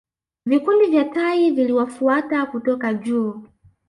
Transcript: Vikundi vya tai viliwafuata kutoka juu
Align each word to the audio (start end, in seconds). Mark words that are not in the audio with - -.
Vikundi 0.45 0.85
vya 0.91 1.05
tai 1.05 1.51
viliwafuata 1.51 2.45
kutoka 2.45 2.93
juu 2.93 3.45